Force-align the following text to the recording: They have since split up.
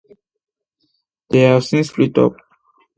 They 1.29 1.41
have 1.41 1.63
since 1.63 1.89
split 1.89 2.17
up. 2.17 2.35